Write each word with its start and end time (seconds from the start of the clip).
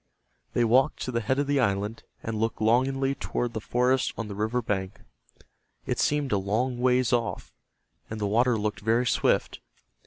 They 0.53 0.65
walked 0.65 0.99
to 1.03 1.11
the 1.11 1.21
head 1.21 1.37
of 1.37 1.45
the 1.45 1.59
island, 1.59 2.01
and 2.23 2.39
looked 2.39 2.59
longingly 2.59 3.13
toward 3.13 3.53
the 3.53 3.61
forest 3.61 4.15
on 4.17 4.27
the 4.29 4.33
river 4.33 4.59
bank. 4.59 5.01
It 5.85 5.99
seemed 5.99 6.31
a 6.31 6.39
long 6.39 6.79
ways 6.79 7.13
off, 7.13 7.53
and 8.09 8.19
the 8.19 8.25
water 8.25 8.57
looked 8.57 8.79
very 8.79 9.05
swift. 9.05 9.59